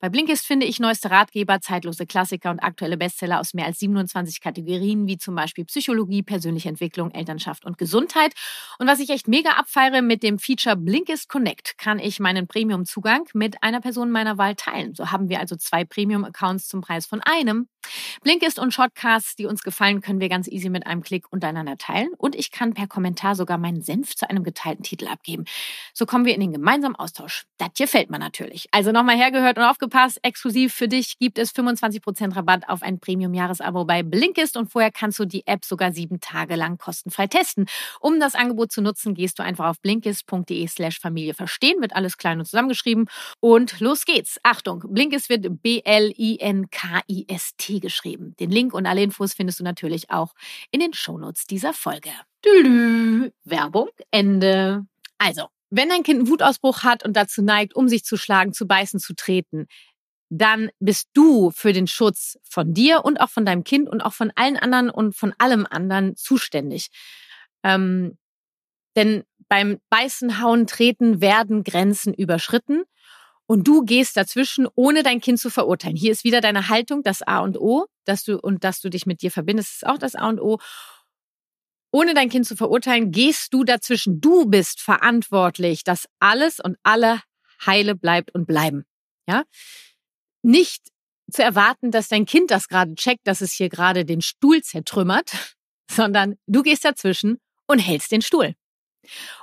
[0.03, 4.41] Bei Blinkist finde ich neueste Ratgeber, zeitlose Klassiker und aktuelle Bestseller aus mehr als 27
[4.41, 8.35] Kategorien, wie zum Beispiel Psychologie, persönliche Entwicklung, Elternschaft und Gesundheit.
[8.81, 13.29] Und was ich echt mega abfeiere, mit dem Feature Blinkist Connect kann ich meinen Premium-Zugang
[13.33, 14.93] mit einer Person meiner Wahl teilen.
[14.97, 17.69] So haben wir also zwei Premium-Accounts zum Preis von einem.
[18.23, 22.11] Blinkist und Shortcasts, die uns gefallen, können wir ganz easy mit einem Klick untereinander teilen.
[22.19, 25.45] Und ich kann per Kommentar sogar meinen Senf zu einem geteilten Titel abgeben.
[25.95, 27.45] So kommen wir in den gemeinsamen Austausch.
[27.57, 28.67] Das gefällt mir natürlich.
[28.73, 32.99] Also nochmal hergehört und aufgepasst Pass exklusiv für dich gibt es 25% Rabatt auf ein
[32.99, 37.67] Premium-Jahresabo bei Blinkist und vorher kannst du die App sogar sieben Tage lang kostenfrei testen.
[38.01, 42.17] Um das Angebot zu nutzen, gehst du einfach auf blinkist.de slash Familie verstehen, wird alles
[42.17, 44.41] klein und zusammengeschrieben und los geht's.
[44.43, 45.93] Achtung, Blinkist wird B-L-I-N-K-I-S-T
[47.81, 48.35] geschrieben.
[48.41, 50.35] Den Link und alle Infos findest du natürlich auch
[50.71, 52.11] in den Shownotes dieser Folge.
[52.45, 53.31] Dülü.
[53.45, 54.85] Werbung Ende.
[55.19, 58.67] Also, wenn dein Kind einen Wutausbruch hat und dazu neigt, um sich zu schlagen, zu
[58.67, 59.67] beißen, zu treten,
[60.29, 64.15] dann bist du für den Schutz von dir und auch von deinem Kind und auch
[64.15, 66.89] von allen anderen und von allem anderen zuständig.
[67.63, 68.17] Ähm,
[68.97, 72.85] denn beim Beißen, Hauen, Treten werden Grenzen überschritten
[73.53, 75.95] und du gehst dazwischen, ohne dein Kind zu verurteilen.
[75.95, 79.05] Hier ist wieder deine Haltung, das A und O, dass du und dass du dich
[79.05, 80.59] mit dir verbindest, ist auch das A und O.
[81.93, 84.23] Ohne dein Kind zu verurteilen, gehst du dazwischen.
[84.23, 87.21] Du bist verantwortlich, dass alles und alle
[87.67, 88.87] heile bleibt und bleiben.
[89.29, 89.45] Ja?
[90.41, 90.89] Nicht
[91.31, 95.31] zu erwarten, dass dein Kind das gerade checkt, dass es hier gerade den Stuhl zertrümmert,
[95.91, 97.37] sondern du gehst dazwischen
[97.67, 98.55] und hältst den Stuhl.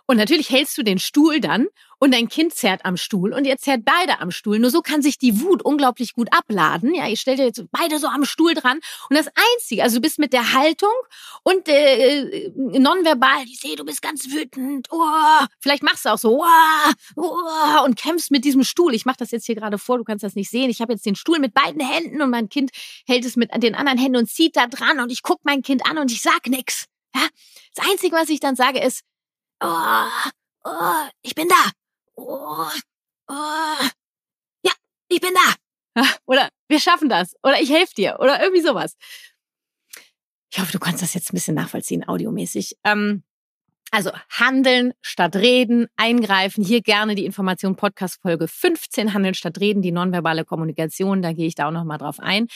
[0.06, 1.68] Und natürlich hältst du den Stuhl dann
[2.00, 4.58] und dein Kind zerrt am Stuhl und ihr zerrt beide am Stuhl.
[4.58, 6.96] Nur so kann sich die Wut unglaublich gut abladen.
[6.96, 8.80] Ja, ihr stellt jetzt beide so am Stuhl dran.
[9.10, 10.94] Und das Einzige, also du bist mit der Haltung
[11.44, 14.88] und äh, nonverbal, ich sehe, du bist ganz wütend.
[14.92, 18.96] Oh, vielleicht machst du auch so oh, oh, und kämpfst mit diesem Stuhl.
[18.96, 20.70] Ich mache das jetzt hier gerade vor, du kannst das nicht sehen.
[20.70, 22.72] Ich habe jetzt den Stuhl mit beiden Händen und mein Kind
[23.06, 25.86] hält es mit den anderen Händen und zieht da dran und ich guck mein Kind
[25.86, 26.86] an und ich sag nix.
[27.14, 27.28] Ja?
[27.76, 29.02] Das Einzige, was ich dann sage, ist,
[29.62, 30.32] oh,
[30.64, 31.72] oh, ich bin da.
[32.16, 32.68] Oh,
[33.28, 33.90] oh.
[34.64, 34.72] Ja,
[35.08, 36.04] ich bin da.
[36.26, 37.36] Oder wir schaffen das.
[37.44, 38.18] Oder ich helfe dir.
[38.20, 38.96] Oder irgendwie sowas.
[40.52, 42.76] Ich hoffe, du kannst das jetzt ein bisschen nachvollziehen, audiomäßig.
[42.84, 43.24] Ähm,
[43.92, 46.64] also handeln statt reden, eingreifen.
[46.64, 51.22] Hier gerne die Information Podcast Folge 15, handeln statt reden, die nonverbale Kommunikation.
[51.22, 52.48] Da gehe ich da auch nochmal drauf ein.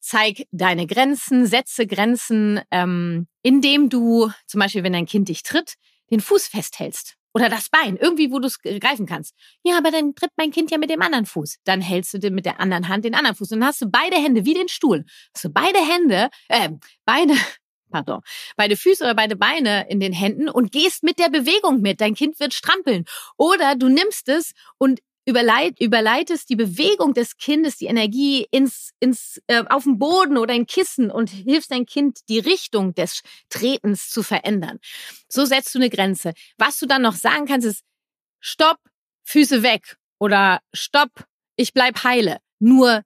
[0.00, 5.74] Zeig deine Grenzen, setze Grenzen, ähm, indem du zum Beispiel, wenn dein Kind dich tritt,
[6.10, 7.14] den Fuß festhältst.
[7.34, 9.34] Oder das Bein, irgendwie, wo du es greifen kannst.
[9.62, 11.58] Ja, aber dann tritt mein Kind ja mit dem anderen Fuß.
[11.64, 13.52] Dann hältst du mit der anderen Hand den anderen Fuß.
[13.52, 15.04] Und dann hast du beide Hände wie den Stuhl.
[15.34, 16.70] Hast du beide Hände, äh,
[17.04, 17.34] beide,
[17.90, 18.22] pardon,
[18.56, 22.00] beide Füße oder beide Beine in den Händen und gehst mit der Bewegung mit.
[22.00, 23.04] Dein Kind wird strampeln.
[23.36, 29.42] Oder du nimmst es und überleit, überleitest die Bewegung des Kindes, die Energie ins, ins,
[29.46, 34.08] äh, auf den Boden oder ein Kissen und hilfst dein Kind, die Richtung des Tretens
[34.08, 34.78] zu verändern.
[35.28, 36.32] So setzt du eine Grenze.
[36.56, 37.84] Was du dann noch sagen kannst, ist
[38.40, 38.78] Stopp,
[39.24, 42.38] Füße weg oder Stopp, ich bleib heile.
[42.58, 43.02] Nur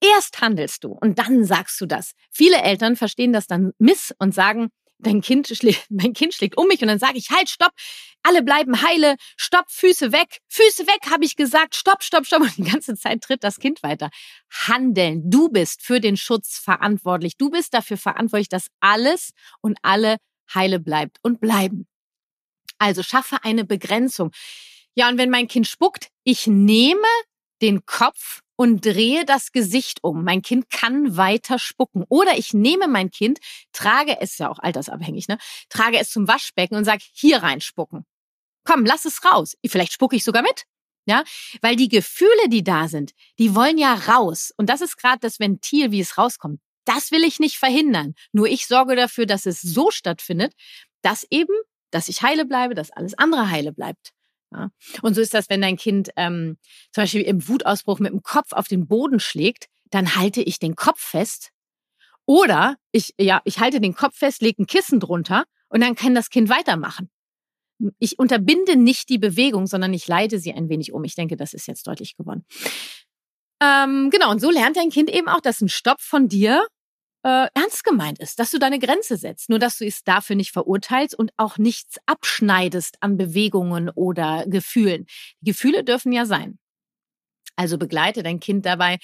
[0.00, 2.12] erst handelst du und dann sagst du das.
[2.30, 4.70] Viele Eltern verstehen das dann miss und sagen,
[5.02, 7.72] dein Kind schlägt, mein Kind schlägt um mich und dann sage ich, halt, stopp,
[8.22, 12.42] alle bleiben heile, stopp, Füße weg, Füße weg, habe ich gesagt, stopp, stopp, stopp.
[12.42, 14.10] Und die ganze Zeit tritt das Kind weiter.
[14.50, 15.28] Handeln.
[15.28, 17.36] Du bist für den Schutz verantwortlich.
[17.36, 20.18] Du bist dafür verantwortlich, dass alles und alle
[20.54, 21.86] heile bleibt und bleiben.
[22.78, 24.30] Also schaffe eine Begrenzung.
[24.94, 27.06] Ja, und wenn mein Kind spuckt, ich nehme
[27.62, 30.24] den Kopf und drehe das Gesicht um.
[30.24, 32.04] Mein Kind kann weiter spucken.
[32.08, 33.38] Oder ich nehme mein Kind,
[33.72, 35.38] trage es ja auch altersabhängig, ne?
[35.68, 38.04] Trage es zum Waschbecken und sage, hier rein spucken.
[38.64, 39.56] Komm, lass es raus.
[39.66, 40.64] Vielleicht spucke ich sogar mit.
[41.04, 41.24] Ja,
[41.62, 44.52] weil die Gefühle, die da sind, die wollen ja raus.
[44.56, 46.60] Und das ist gerade das Ventil, wie es rauskommt.
[46.84, 48.14] Das will ich nicht verhindern.
[48.32, 50.54] Nur ich sorge dafür, dass es so stattfindet,
[51.02, 51.54] dass eben,
[51.90, 54.12] dass ich heile bleibe, dass alles andere heile bleibt.
[54.52, 54.70] Ja.
[55.02, 56.58] Und so ist das, wenn dein Kind ähm,
[56.92, 60.76] zum Beispiel im Wutausbruch mit dem Kopf auf den Boden schlägt, dann halte ich den
[60.76, 61.50] Kopf fest.
[62.26, 66.14] Oder ich, ja, ich halte den Kopf fest, lege ein Kissen drunter und dann kann
[66.14, 67.10] das Kind weitermachen.
[67.98, 71.02] Ich unterbinde nicht die Bewegung, sondern ich leite sie ein wenig um.
[71.04, 72.44] Ich denke, das ist jetzt deutlich geworden.
[73.60, 76.66] Ähm, genau, und so lernt dein Kind eben auch, dass ein Stopp von dir
[77.24, 80.52] äh, ernst gemeint ist, dass du deine Grenze setzt, nur dass du es dafür nicht
[80.52, 85.06] verurteilst und auch nichts abschneidest an Bewegungen oder Gefühlen.
[85.40, 86.58] Die Gefühle dürfen ja sein.
[87.56, 88.98] Also begleite dein Kind dabei,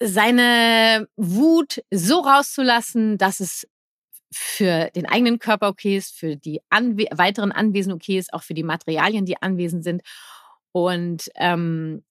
[0.00, 3.68] seine Wut so rauszulassen, dass es
[4.32, 8.54] für den eigenen Körper okay ist, für die anwe weiteren Anwesen okay ist, auch für
[8.54, 10.02] die Materialien, die anwesend sind.
[10.72, 12.04] Und ähm,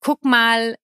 [0.00, 0.76] guck mal,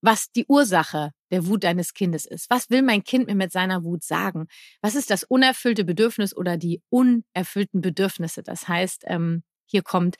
[0.00, 2.48] was die Ursache der Wut deines Kindes ist.
[2.50, 4.46] Was will mein Kind mir mit seiner Wut sagen?
[4.80, 8.42] Was ist das unerfüllte Bedürfnis oder die unerfüllten Bedürfnisse?
[8.42, 10.16] Das heißt, ähm, hier kommt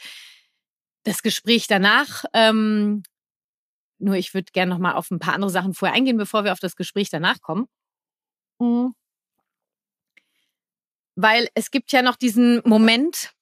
[1.04, 2.24] das Gespräch danach.
[2.32, 3.02] Ähm,
[3.98, 6.52] nur ich würde gerne noch mal auf ein paar andere Sachen vorher eingehen, bevor wir
[6.52, 7.66] auf das Gespräch danach kommen.
[8.58, 8.94] Mhm.
[11.14, 13.32] Weil es gibt ja noch diesen Moment,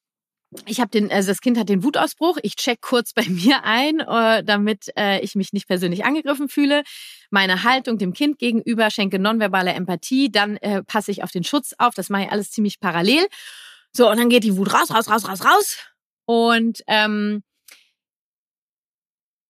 [0.66, 2.38] ich habe den, also das Kind hat den Wutausbruch.
[2.42, 6.82] Ich check kurz bei mir ein, äh, damit äh, ich mich nicht persönlich angegriffen fühle.
[7.30, 10.30] Meine Haltung dem Kind gegenüber schenke nonverbale Empathie.
[10.30, 11.94] Dann äh, passe ich auf den Schutz auf.
[11.94, 13.26] Das mache ich alles ziemlich parallel.
[13.92, 15.78] So und dann geht die Wut raus, raus, raus, raus, raus.
[16.26, 17.42] Und ähm,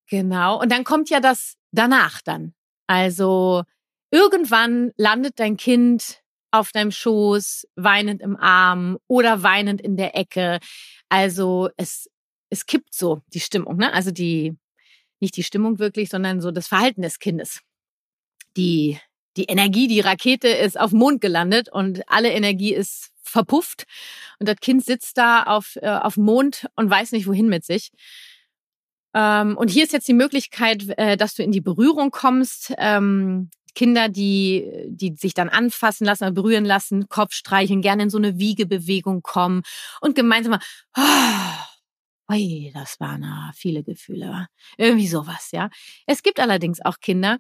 [0.09, 0.61] genau.
[0.61, 2.55] Und dann kommt ja das danach dann.
[2.87, 3.63] Also
[4.11, 6.24] irgendwann landet dein Kind
[6.55, 10.61] auf deinem Schoß, weinend im Arm oder weinend in der Ecke.
[11.09, 12.09] Also es,
[12.49, 13.93] es kippt so die Stimmung, ne?
[13.93, 14.57] Also die,
[15.21, 17.61] nicht die Stimmung wirklich, sondern so das Verhalten des Kindes.
[18.57, 19.01] Die,
[19.37, 23.85] die Energie, die Rakete ist auf Mond gelandet und alle Energie ist verpufft
[24.39, 27.91] und das Kind sitzt da auf, äh, auf Mond und weiß nicht, wohin mit sich.
[29.13, 32.73] Ähm, und hier ist jetzt die Möglichkeit, äh, dass du in die Berührung kommst.
[32.79, 38.19] Ähm, Kinder, die, die sich dann anfassen lassen berühren lassen, Kopf streicheln, gerne in so
[38.19, 39.63] eine Wiegebewegung kommen
[40.01, 40.61] und gemeinsam mal,
[40.97, 44.49] oh, oi, das waren ah, viele Gefühle.
[44.77, 45.71] Irgendwie sowas, ja.
[46.07, 47.39] Es gibt allerdings auch Kinder,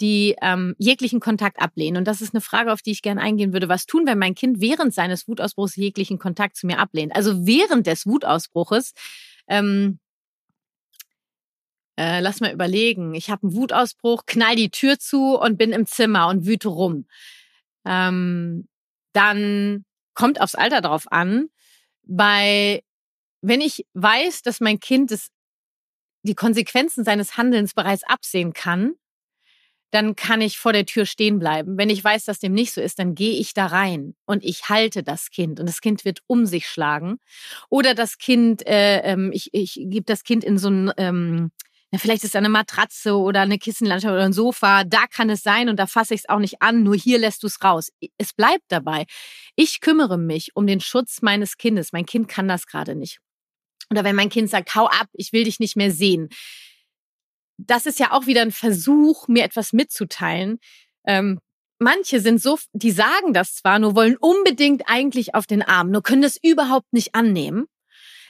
[0.00, 1.96] die ähm, jeglichen Kontakt ablehnen.
[1.96, 3.68] Und das ist eine Frage, auf die ich gerne eingehen würde.
[3.68, 7.16] Was tun, wenn mein Kind während seines Wutausbruchs jeglichen Kontakt zu mir ablehnt?
[7.16, 8.92] Also während des Wutausbruches
[9.48, 9.98] ähm,
[11.96, 15.86] äh, lass mal überlegen, ich habe einen Wutausbruch, knall die Tür zu und bin im
[15.86, 17.06] Zimmer und wüte rum.
[17.84, 18.68] Ähm,
[19.12, 21.48] dann kommt aufs Alter drauf an.
[22.02, 22.82] Bei,
[23.40, 25.28] wenn ich weiß, dass mein Kind das,
[26.22, 28.94] die Konsequenzen seines Handelns bereits absehen kann,
[29.90, 31.78] dann kann ich vor der Tür stehen bleiben.
[31.78, 34.68] Wenn ich weiß, dass dem nicht so ist, dann gehe ich da rein und ich
[34.68, 37.18] halte das Kind und das Kind wird um sich schlagen.
[37.70, 41.52] Oder das Kind, äh, ähm, ich, ich gebe das Kind in so ein ähm,
[41.92, 45.42] ja, vielleicht ist da eine Matratze oder eine Kissenlandschaft oder ein Sofa, da kann es
[45.42, 47.90] sein und da fasse ich es auch nicht an, nur hier lässt du es raus.
[48.18, 49.06] Es bleibt dabei.
[49.54, 51.92] Ich kümmere mich um den Schutz meines Kindes.
[51.92, 53.20] Mein Kind kann das gerade nicht.
[53.90, 56.28] Oder wenn mein Kind sagt, hau ab, ich will dich nicht mehr sehen.
[57.56, 60.58] Das ist ja auch wieder ein Versuch, mir etwas mitzuteilen.
[61.06, 61.38] Ähm,
[61.78, 66.02] manche sind so, die sagen das zwar, nur wollen unbedingt eigentlich auf den Arm, nur
[66.02, 67.66] können das überhaupt nicht annehmen.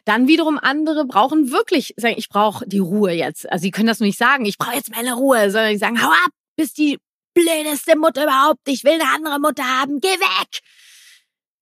[0.07, 3.51] Dann wiederum andere brauchen wirklich, sagen, ich brauche die Ruhe jetzt.
[3.51, 6.01] Also sie können das nur nicht sagen, ich brauche jetzt meine Ruhe, sondern die sagen,
[6.01, 6.99] hau ab, bist die
[7.35, 10.61] blödeste Mutter überhaupt, ich will eine andere Mutter haben, geh weg.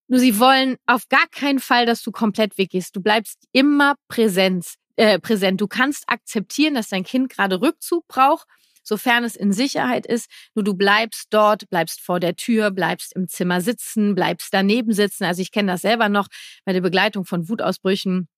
[0.08, 2.94] Nur sie wollen auf gar keinen Fall, dass du komplett weggehst.
[2.94, 5.62] Du bleibst immer Präsenz, äh, präsent.
[5.62, 8.46] Du kannst akzeptieren, dass dein Kind gerade Rückzug braucht,
[8.82, 10.28] sofern es in Sicherheit ist.
[10.54, 15.24] Nur du bleibst dort, bleibst vor der Tür, bleibst im Zimmer sitzen, bleibst daneben sitzen.
[15.24, 16.28] Also ich kenne das selber noch
[16.66, 18.28] bei der Begleitung von Wutausbrüchen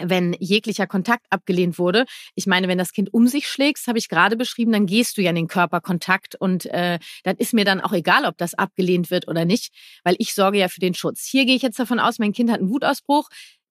[0.00, 2.04] wenn jeglicher Kontakt abgelehnt wurde.
[2.34, 5.22] Ich meine, wenn das Kind um sich schlägt, habe ich gerade beschrieben, dann gehst du
[5.22, 9.10] ja in den Körperkontakt und äh, dann ist mir dann auch egal, ob das abgelehnt
[9.10, 9.72] wird oder nicht,
[10.04, 11.26] weil ich sorge ja für den Schutz.
[11.26, 13.28] Hier gehe ich jetzt davon aus, mein Kind hat einen Wutausbruch.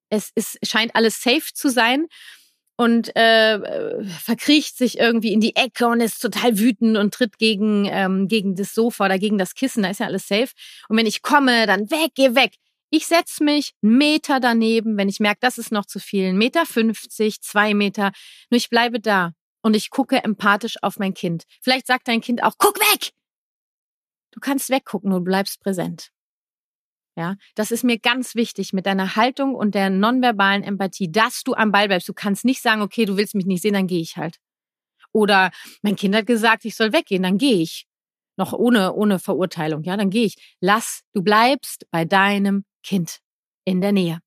[0.08, 2.06] Es ist, scheint alles safe zu sein
[2.76, 7.86] und äh, verkriecht sich irgendwie in die Ecke und ist total wütend und tritt gegen,
[7.90, 10.50] ähm, gegen das Sofa oder gegen das Kissen, da ist ja alles safe.
[10.88, 12.52] Und wenn ich komme, dann weg, geh weg.
[12.96, 16.38] Ich setze mich einen Meter daneben, wenn ich merke, das ist noch zu viel, einen
[16.38, 18.10] Meter 50, zwei Meter.
[18.48, 21.44] Nur ich bleibe da und ich gucke empathisch auf mein Kind.
[21.60, 23.10] Vielleicht sagt dein Kind auch, guck weg!
[24.30, 26.08] Du kannst weggucken und bleibst präsent.
[27.18, 31.52] Ja, das ist mir ganz wichtig mit deiner Haltung und der nonverbalen Empathie, dass du
[31.52, 32.08] am Ball bleibst.
[32.08, 34.38] Du kannst nicht sagen, okay, du willst mich nicht sehen, dann gehe ich halt.
[35.12, 35.50] Oder
[35.82, 37.86] mein Kind hat gesagt, ich soll weggehen, dann gehe ich.
[38.38, 40.56] Noch ohne, ohne Verurteilung, ja, dann gehe ich.
[40.60, 43.18] Lass, du bleibst bei deinem Kind
[43.64, 44.20] in der Nähe.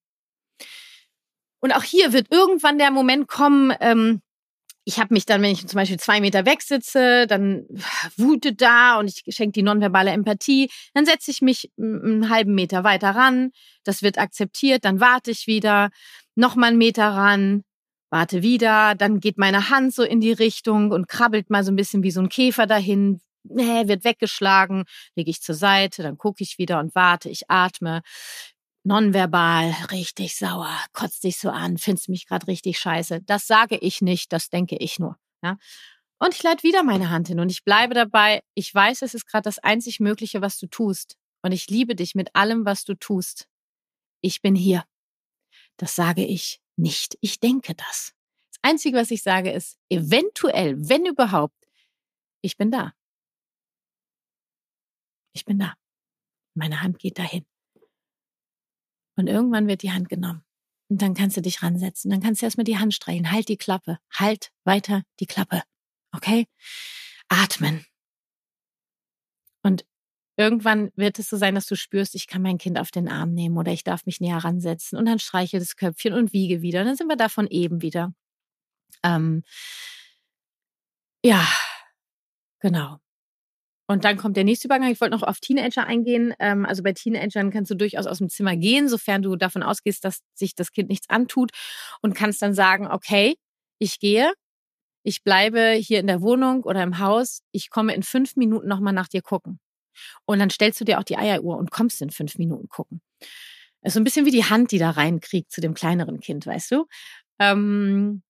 [1.60, 4.22] Und auch hier wird irgendwann der Moment kommen, ähm,
[4.84, 7.66] ich habe mich dann, wenn ich zum Beispiel zwei Meter weg sitze, dann
[8.16, 12.82] wutet da und ich schenke die nonverbale Empathie, dann setze ich mich einen halben Meter
[12.82, 13.50] weiter ran,
[13.84, 15.90] das wird akzeptiert, dann warte ich wieder,
[16.34, 17.62] nochmal einen Meter ran,
[18.10, 21.76] warte wieder, dann geht meine Hand so in die Richtung und krabbelt mal so ein
[21.76, 26.42] bisschen wie so ein Käfer dahin, nee, wird weggeschlagen, lege ich zur Seite, dann gucke
[26.42, 28.02] ich wieder und warte, ich atme.
[28.82, 33.20] Nonverbal, richtig sauer, kotzt dich so an, findest mich gerade richtig scheiße.
[33.26, 35.16] Das sage ich nicht, das denke ich nur.
[35.42, 35.58] Ja?
[36.18, 38.42] Und ich leite wieder meine Hand hin und ich bleibe dabei.
[38.54, 41.16] Ich weiß, es ist gerade das einzig Mögliche, was du tust.
[41.42, 43.48] Und ich liebe dich mit allem, was du tust.
[44.20, 44.84] Ich bin hier.
[45.78, 47.16] Das sage ich nicht.
[47.22, 48.12] Ich denke das.
[48.50, 51.56] Das Einzige, was ich sage, ist, eventuell, wenn überhaupt,
[52.42, 52.92] ich bin da.
[55.32, 55.74] Ich bin da.
[56.54, 57.44] Meine Hand geht dahin.
[59.16, 60.44] Und irgendwann wird die Hand genommen.
[60.88, 62.10] Und dann kannst du dich ransetzen.
[62.10, 63.30] Dann kannst du erstmal die Hand streichen.
[63.30, 63.98] Halt die Klappe.
[64.12, 65.62] Halt weiter die Klappe.
[66.12, 66.46] Okay?
[67.28, 67.84] Atmen.
[69.62, 69.84] Und
[70.36, 73.34] irgendwann wird es so sein, dass du spürst, ich kann mein Kind auf den Arm
[73.34, 74.98] nehmen oder ich darf mich näher ransetzen.
[74.98, 76.80] Und dann streiche das Köpfchen und wiege wieder.
[76.80, 78.12] Und dann sind wir davon eben wieder.
[79.04, 79.44] Ähm,
[81.22, 81.46] ja,
[82.60, 82.98] genau.
[83.90, 84.92] Und dann kommt der nächste Übergang.
[84.92, 86.32] Ich wollte noch auf Teenager eingehen.
[86.38, 90.04] Ähm, also bei Teenagern kannst du durchaus aus dem Zimmer gehen, sofern du davon ausgehst,
[90.04, 91.50] dass sich das Kind nichts antut
[92.00, 93.34] und kannst dann sagen, okay,
[93.80, 94.32] ich gehe,
[95.02, 98.92] ich bleibe hier in der Wohnung oder im Haus, ich komme in fünf Minuten nochmal
[98.92, 99.58] nach dir gucken.
[100.24, 103.02] Und dann stellst du dir auch die Eieruhr und kommst in fünf Minuten gucken.
[103.82, 106.70] Ist so ein bisschen wie die Hand, die da reinkriegt zu dem kleineren Kind, weißt
[106.70, 106.86] du?
[107.40, 108.22] Ähm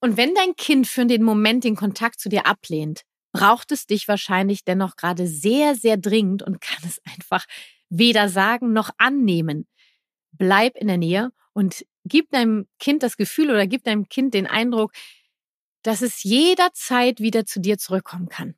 [0.00, 4.08] und wenn dein Kind für den Moment den Kontakt zu dir ablehnt, braucht es dich
[4.08, 7.46] wahrscheinlich dennoch gerade sehr, sehr dringend und kann es einfach
[7.88, 9.66] weder sagen noch annehmen.
[10.32, 14.46] Bleib in der Nähe und gib deinem Kind das Gefühl oder gib deinem Kind den
[14.46, 14.92] Eindruck,
[15.82, 18.54] dass es jederzeit wieder zu dir zurückkommen kann.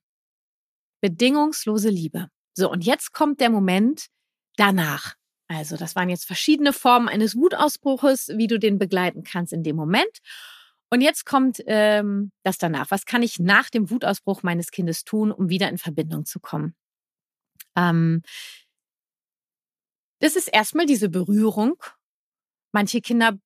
[1.01, 2.29] Bedingungslose Liebe.
[2.55, 4.07] So, und jetzt kommt der Moment
[4.57, 5.15] danach.
[5.49, 9.77] Also, das waren jetzt verschiedene Formen eines Wutausbruches, wie du den begleiten kannst in dem
[9.77, 10.19] Moment.
[10.91, 12.91] Und jetzt kommt ähm, das danach.
[12.91, 16.75] Was kann ich nach dem Wutausbruch meines Kindes tun, um wieder in Verbindung zu kommen?
[17.77, 18.23] Ähm,
[20.21, 21.75] das ist erstmal diese Berührung.
[22.73, 23.39] Manche Kinder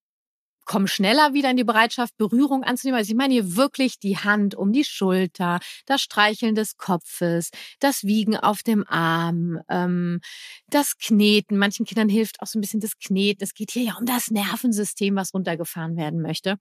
[0.69, 2.99] kommen schneller wieder in die Bereitschaft, Berührung anzunehmen.
[2.99, 8.05] Also ich meine hier wirklich die Hand um die Schulter, das Streicheln des Kopfes, das
[8.05, 10.21] Wiegen auf dem Arm, ähm,
[10.69, 11.59] das Kneten.
[11.59, 13.43] Manchen Kindern hilft auch so ein bisschen das Kneten.
[13.43, 16.59] Es geht hier ja um das Nervensystem, was runtergefahren werden möchte.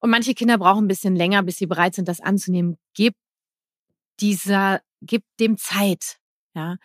[0.00, 2.78] Und manche Kinder brauchen ein bisschen länger, bis sie bereit sind, das anzunehmen.
[2.94, 3.14] Gib
[4.20, 6.18] dieser, gib dem Zeit.
[6.54, 6.76] Ja,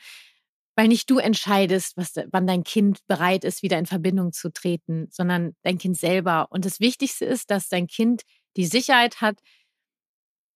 [0.75, 5.07] weil nicht du entscheidest, was, wann dein Kind bereit ist, wieder in Verbindung zu treten,
[5.11, 6.47] sondern dein Kind selber.
[6.49, 8.23] Und das Wichtigste ist, dass dein Kind
[8.57, 9.39] die Sicherheit hat,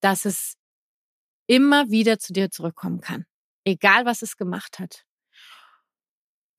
[0.01, 0.55] dass es
[1.47, 3.25] immer wieder zu dir zurückkommen kann,
[3.65, 5.05] egal was es gemacht hat.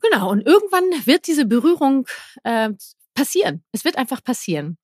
[0.00, 2.06] Genau, und irgendwann wird diese Berührung
[2.44, 2.70] äh,
[3.14, 3.64] passieren.
[3.72, 4.78] Es wird einfach passieren.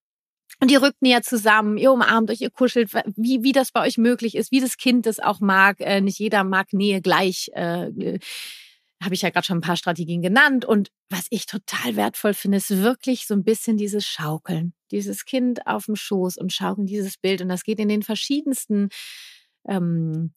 [0.62, 3.98] Und ihr rückt näher zusammen, ihr umarmt euch, ihr kuschelt, wie, wie das bei euch
[3.98, 5.80] möglich ist, wie das Kind es auch mag.
[5.80, 7.50] Äh, nicht jeder mag Nähe gleich.
[7.54, 8.20] Äh,
[9.02, 10.64] habe ich ja gerade schon ein paar Strategien genannt.
[10.64, 14.72] Und was ich total wertvoll finde, ist wirklich so ein bisschen dieses Schaukeln.
[14.92, 17.42] Dieses Kind auf dem Schoß und schaukeln dieses Bild.
[17.42, 18.90] Und das geht in den verschiedensten
[19.66, 20.32] ähm,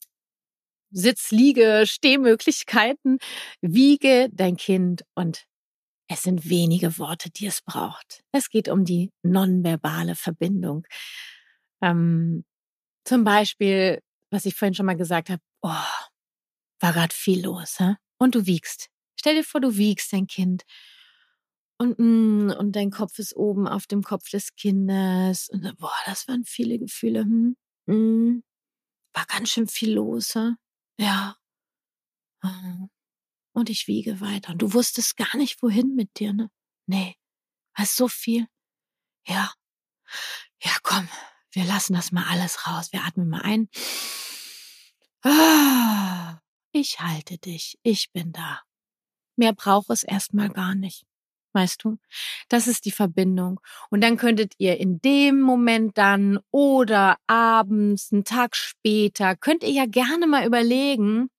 [0.89, 3.19] Sitz, Liege, Stehmöglichkeiten.
[3.61, 5.45] Wiege dein Kind und
[6.07, 8.23] es sind wenige Worte, die es braucht.
[8.31, 10.85] Es geht um die nonverbale Verbindung.
[11.81, 12.45] Ähm,
[13.05, 15.69] zum Beispiel, was ich vorhin schon mal gesagt habe, oh,
[16.79, 17.95] war gerade viel los, hä?
[18.19, 18.89] und du wiegst.
[19.19, 20.63] Stell dir vor, du wiegst dein Kind
[21.77, 25.49] und, mm, und dein Kopf ist oben auf dem Kopf des Kindes.
[25.49, 27.21] Und boah, das waren viele Gefühle.
[27.21, 27.57] Hm?
[27.87, 28.43] Mm,
[29.13, 30.33] war ganz schön viel los.
[30.33, 30.51] He?
[30.99, 31.37] Ja.
[32.41, 32.87] Ah.
[33.55, 34.51] Und ich wiege weiter.
[34.51, 36.51] Und du wusstest gar nicht, wohin mit dir, ne?
[36.87, 37.15] Nee.
[37.73, 38.47] Hast so viel.
[39.25, 39.53] Ja.
[40.61, 41.07] Ja, komm.
[41.51, 42.91] Wir lassen das mal alles raus.
[42.91, 43.69] Wir atmen mal ein.
[46.73, 48.61] Ich halte dich, ich bin da.
[49.37, 51.05] Mehr braucht es erstmal gar nicht.
[51.53, 51.97] Weißt du?
[52.49, 53.61] Das ist die Verbindung.
[53.89, 59.71] Und dann könntet ihr in dem Moment dann oder abends, einen Tag später, könnt ihr
[59.71, 61.29] ja gerne mal überlegen,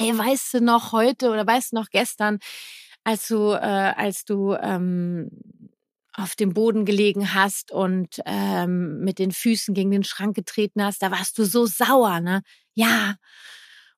[0.00, 2.38] hey, weißt du noch heute oder weißt du noch gestern,
[3.04, 3.56] als du, äh,
[3.96, 5.30] als du ähm,
[6.14, 11.02] auf dem Boden gelegen hast und ähm, mit den Füßen gegen den Schrank getreten hast,
[11.02, 12.42] da warst du so sauer, ne?
[12.74, 13.16] Ja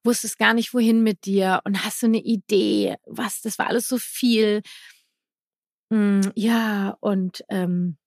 [0.04, 3.86] wusstest gar nicht, wohin mit dir und hast so eine Idee, was, das war alles
[3.86, 4.62] so viel.
[5.90, 7.98] Mm, ja, und ähm,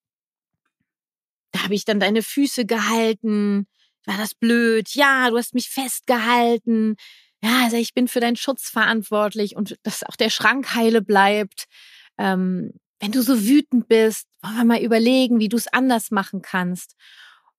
[1.52, 3.68] da habe ich dann deine Füße gehalten.
[4.06, 4.90] War das blöd?
[4.94, 6.96] Ja, du hast mich festgehalten.
[7.46, 11.66] Ja, also ich bin für deinen Schutz verantwortlich und dass auch der Schrank heile bleibt.
[12.18, 16.42] Ähm, wenn du so wütend bist, wollen wir mal überlegen, wie du es anders machen
[16.42, 16.96] kannst.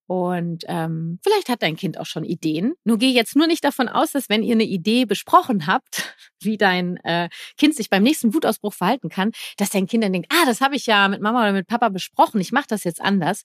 [0.09, 2.75] Und ähm, vielleicht hat dein Kind auch schon Ideen.
[2.83, 6.57] Nur geh jetzt nur nicht davon aus, dass wenn ihr eine Idee besprochen habt, wie
[6.57, 10.47] dein äh, Kind sich beim nächsten Wutausbruch verhalten kann, dass dein Kind dann denkt, ah,
[10.47, 13.45] das habe ich ja mit Mama oder mit Papa besprochen, ich mache das jetzt anders.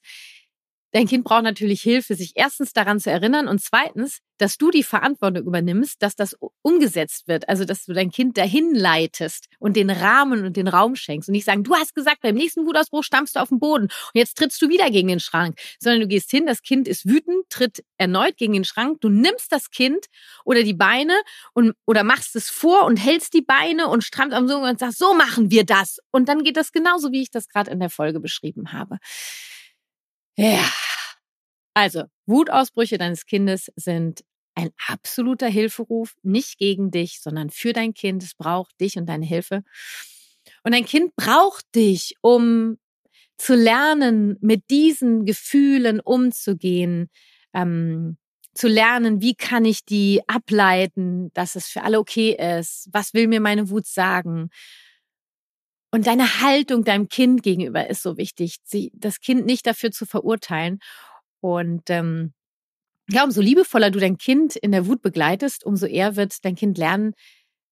[0.92, 4.82] Dein Kind braucht natürlich Hilfe, sich erstens daran zu erinnern und zweitens, dass du die
[4.82, 7.48] Verantwortung übernimmst, dass das umgesetzt wird.
[7.48, 11.32] Also, dass du dein Kind dahin leitest und den Rahmen und den Raum schenkst und
[11.32, 14.36] nicht sagen, du hast gesagt, beim nächsten Wutausbruch stammst du auf den Boden und jetzt
[14.36, 17.84] trittst du wieder gegen den Schrank, sondern du gehst hin, das Kind ist wütend, tritt
[17.96, 20.06] erneut gegen den Schrank, du nimmst das Kind
[20.44, 21.14] oder die Beine
[21.54, 24.98] und, oder machst es vor und hältst die Beine und strammt am Sohn und sagst,
[24.98, 25.98] so machen wir das.
[26.10, 28.98] Und dann geht das genauso, wie ich das gerade in der Folge beschrieben habe.
[30.38, 30.64] Ja.
[31.74, 34.22] Also, Wutausbrüche deines Kindes sind
[34.54, 38.22] ein absoluter Hilferuf, nicht gegen dich, sondern für dein Kind.
[38.22, 39.62] Es braucht dich und deine Hilfe.
[40.64, 42.78] Und dein Kind braucht dich, um
[43.38, 47.10] zu lernen, mit diesen Gefühlen umzugehen,
[47.54, 48.18] ähm,
[48.54, 53.26] zu lernen, wie kann ich die ableiten, dass es für alle okay ist, was will
[53.28, 54.50] mir meine Wut sagen,
[55.92, 60.06] und deine Haltung deinem Kind gegenüber ist so wichtig, sie, das Kind nicht dafür zu
[60.06, 60.78] verurteilen.
[61.40, 62.32] Und ähm,
[63.08, 66.78] ja, umso liebevoller du dein Kind in der Wut begleitest, umso eher wird dein Kind
[66.78, 67.12] lernen,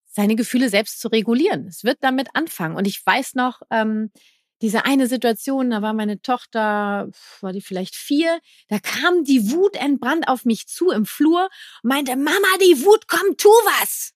[0.04, 1.66] seine Gefühle selbst zu regulieren.
[1.66, 2.76] Es wird damit anfangen.
[2.76, 4.10] Und ich weiß noch, ähm,
[4.60, 7.08] diese eine Situation, da war meine Tochter,
[7.40, 11.48] war die vielleicht vier, da kam die Wut entbrannt auf mich zu im Flur
[11.82, 14.12] und meinte, Mama, die Wut kommt, tu was.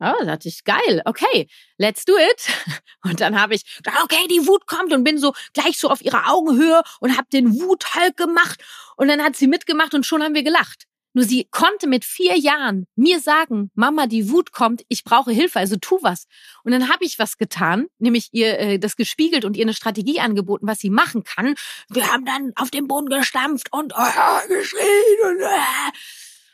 [0.00, 1.46] Oh, dachte ich, geil, okay,
[1.76, 2.48] let's do it.
[3.04, 3.62] Und dann habe ich
[4.02, 7.58] okay, die Wut kommt und bin so gleich so auf ihrer Augenhöhe und habe den
[7.58, 8.62] Wuthulk gemacht.
[8.96, 10.84] Und dann hat sie mitgemacht und schon haben wir gelacht.
[11.12, 15.58] Nur sie konnte mit vier Jahren mir sagen, Mama, die Wut kommt, ich brauche Hilfe,
[15.58, 16.26] also tu was.
[16.62, 20.20] Und dann habe ich was getan, nämlich ihr äh, das gespiegelt und ihr eine Strategie
[20.20, 21.56] angeboten, was sie machen kann.
[21.88, 25.92] Wir haben dann auf den Boden gestampft und äh, geschrien und äh.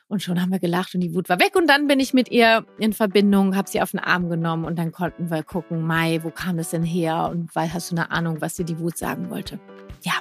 [0.08, 1.56] Und schon haben wir gelacht und die Wut war weg.
[1.56, 4.78] Und dann bin ich mit ihr in Verbindung, habe sie auf den Arm genommen und
[4.78, 7.28] dann konnten wir gucken, Mai, wo kam das denn her?
[7.30, 9.58] Und weil hast du eine Ahnung, was dir die Wut sagen wollte?
[10.02, 10.12] Ja,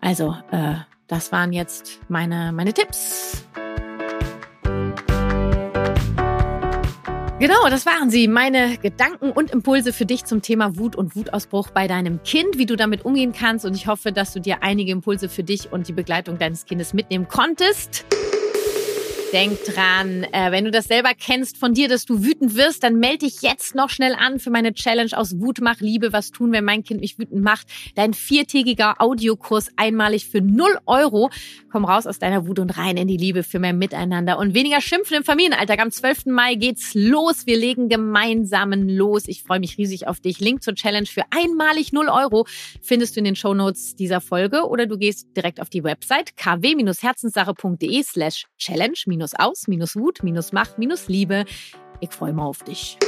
[0.00, 0.76] also äh,
[1.08, 3.44] das waren jetzt meine, meine Tipps.
[7.38, 8.28] Genau, das waren sie.
[8.28, 12.66] Meine Gedanken und Impulse für dich zum Thema Wut und Wutausbruch bei deinem Kind, wie
[12.66, 13.66] du damit umgehen kannst.
[13.66, 16.94] Und ich hoffe, dass du dir einige Impulse für dich und die Begleitung deines Kindes
[16.94, 18.06] mitnehmen konntest.
[19.32, 22.96] Denk dran, äh, wenn du das selber kennst von dir, dass du wütend wirst, dann
[22.96, 26.12] melde dich jetzt noch schnell an für meine Challenge aus Wut mach Liebe.
[26.12, 27.66] Was tun, wenn mein Kind mich wütend macht?
[27.94, 31.30] Dein viertägiger Audiokurs einmalig für 0 Euro.
[31.70, 34.82] Komm raus aus deiner Wut und rein in die Liebe für mehr Miteinander und weniger
[34.82, 35.80] Schimpfen im Familienalltag.
[35.80, 36.26] Am 12.
[36.26, 37.46] Mai geht's los.
[37.46, 39.28] Wir legen gemeinsamen los.
[39.28, 40.40] Ich freue mich riesig auf dich.
[40.40, 42.44] Link zur Challenge für einmalig 0 Euro
[42.82, 48.02] findest du in den Shownotes dieser Folge oder du gehst direkt auf die Website kw-herzenssache.de
[48.02, 51.44] slash challenge minus aus, minus Wut, minus Macht, minus Liebe.
[52.00, 52.98] Ich freue mich auf dich.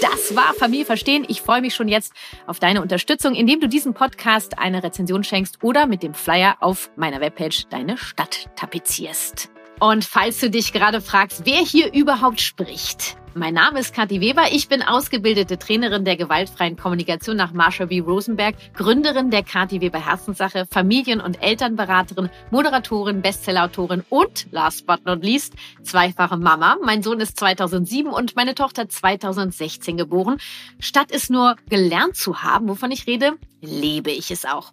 [0.00, 1.24] Das war Familie verstehen.
[1.28, 2.12] Ich freue mich schon jetzt
[2.48, 6.90] auf deine Unterstützung, indem du diesem Podcast eine Rezension schenkst oder mit dem Flyer auf
[6.96, 9.48] meiner Webpage deine Stadt tapezierst.
[9.78, 14.44] Und falls du dich gerade fragst, wer hier überhaupt spricht, mein Name ist Kathi Weber.
[14.52, 18.00] Ich bin ausgebildete Trainerin der gewaltfreien Kommunikation nach Marsha B.
[18.00, 25.24] Rosenberg, Gründerin der Kathi Weber Herzenssache, Familien- und Elternberaterin, Moderatorin, Bestsellerautorin und, last but not
[25.24, 26.76] least, zweifache Mama.
[26.82, 30.38] Mein Sohn ist 2007 und meine Tochter 2016 geboren.
[30.78, 34.72] Statt es nur gelernt zu haben, wovon ich rede, lebe ich es auch.